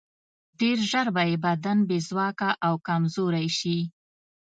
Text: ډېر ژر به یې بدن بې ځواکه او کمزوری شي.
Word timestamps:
ډېر 0.59 0.77
ژر 0.89 1.07
به 1.15 1.23
یې 1.29 1.37
بدن 1.45 1.77
بې 1.89 1.99
ځواکه 2.09 2.49
او 2.65 2.73
کمزوری 2.87 3.47
شي. 3.59 3.77